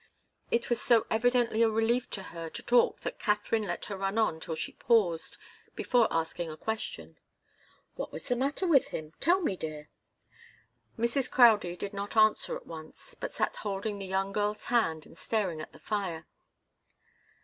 It 0.49 0.67
was 0.67 0.81
so 0.81 1.05
evidently 1.11 1.61
a 1.61 1.69
relief 1.69 2.09
to 2.09 2.23
her 2.33 2.49
to 2.49 2.63
talk 2.63 3.01
that 3.01 3.19
Katharine 3.19 3.67
let 3.67 3.85
her 3.85 3.95
run 3.95 4.17
on 4.17 4.39
till 4.39 4.55
she 4.55 4.71
paused, 4.73 5.37
before 5.75 6.07
asking 6.09 6.49
a 6.49 6.57
question. 6.57 7.19
"What 7.93 8.11
was 8.11 8.23
the 8.23 8.35
matter 8.35 8.65
with 8.65 8.87
him? 8.87 9.13
Tell 9.19 9.41
me, 9.41 9.55
dear." 9.55 9.89
Mrs. 10.97 11.29
Crowdie 11.29 11.75
did 11.75 11.93
not 11.93 12.17
answer 12.17 12.55
at 12.55 12.65
once, 12.65 13.13
but 13.13 13.35
sat 13.35 13.57
holding 13.57 13.99
the 13.99 14.07
young 14.07 14.31
girl's 14.31 14.65
hand 14.65 15.05
and 15.05 15.15
staring 15.15 15.61
at 15.61 15.71
the 15.71 15.77
fire. 15.77 16.25